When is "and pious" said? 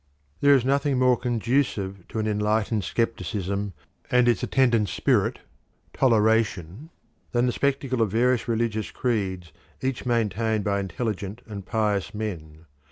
11.45-12.15